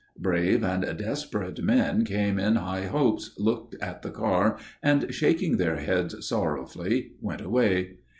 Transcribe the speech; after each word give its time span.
Brave 0.17 0.63
and 0.63 0.81
desperate 0.97 1.61
men 1.63 2.03
came 2.05 2.39
in 2.39 2.55
high 2.55 2.87
hopes, 2.87 3.35
looked 3.37 3.75
at 3.79 4.01
the 4.01 4.09
car, 4.09 4.57
and, 4.81 5.13
shaking 5.13 5.57
their 5.57 5.75
heads 5.75 6.27
sorrowfully, 6.27 7.11
went 7.21 7.41
away. 7.41 7.97